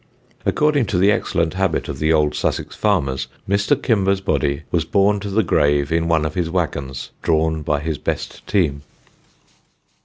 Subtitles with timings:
[0.47, 3.79] According to the excellent habit of the old Sussex farmers, Mr.
[3.79, 7.99] Kimber's body was borne to the grave in one of his wagons, drawn by his
[7.99, 8.81] best team.